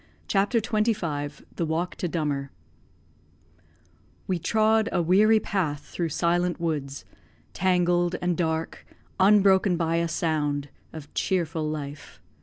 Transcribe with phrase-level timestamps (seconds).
[0.27, 2.49] CHAPTER XXV THE WALK TO DUMMER
[4.25, 7.05] We trod a weary path through silent woods,
[7.53, 8.83] Tangled and dark,
[9.19, 12.19] unbroken by a sound Of cheerful life.